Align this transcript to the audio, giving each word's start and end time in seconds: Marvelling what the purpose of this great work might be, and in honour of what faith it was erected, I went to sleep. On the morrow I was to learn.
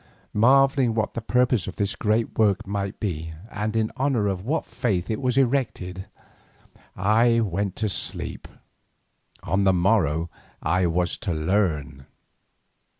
Marvelling 0.33 0.95
what 0.95 1.13
the 1.13 1.21
purpose 1.21 1.67
of 1.67 1.75
this 1.75 1.95
great 1.95 2.35
work 2.35 2.65
might 2.65 2.99
be, 2.99 3.33
and 3.51 3.75
in 3.75 3.91
honour 3.99 4.25
of 4.27 4.43
what 4.43 4.65
faith 4.65 5.11
it 5.11 5.21
was 5.21 5.37
erected, 5.37 6.07
I 6.95 7.39
went 7.41 7.75
to 7.75 7.87
sleep. 7.87 8.47
On 9.43 9.63
the 9.63 9.73
morrow 9.73 10.31
I 10.63 10.87
was 10.87 11.19
to 11.19 11.33
learn. 11.35 12.07